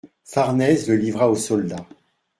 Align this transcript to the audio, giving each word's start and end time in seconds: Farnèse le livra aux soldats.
Farnèse 0.25 0.89
le 0.89 0.95
livra 0.95 1.29
aux 1.29 1.35
soldats. 1.35 1.85